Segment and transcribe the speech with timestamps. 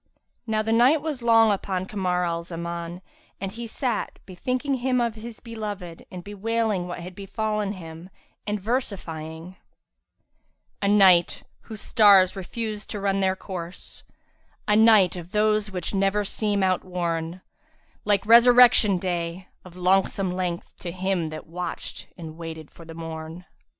[0.47, 3.03] Now the night was long upon Kamar al Zaman,
[3.39, 8.09] and he sat, bethinking him of his beloved, and bewailing what had befallen him
[8.47, 9.57] and versifying,
[10.81, 14.01] "A night whose stars refused to run their course,
[14.33, 17.41] * A night of those which never seem outworn:
[18.03, 22.95] Like Resurrection day, of longsome length[FN#334] * To him that watched and waited for the
[22.95, 23.45] morn."